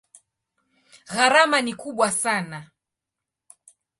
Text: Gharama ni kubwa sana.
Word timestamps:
Gharama 1.15 1.61
ni 1.61 1.73
kubwa 1.79 2.11
sana. 2.11 2.59